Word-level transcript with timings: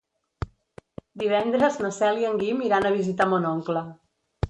Divendres 1.23 1.79
na 1.85 1.93
Cel 1.99 2.25
i 2.25 2.29
en 2.33 2.43
Guim 2.43 2.67
iran 2.73 2.89
a 2.93 2.97
visitar 2.99 3.33
mon 3.37 3.51
oncle. 3.55 3.89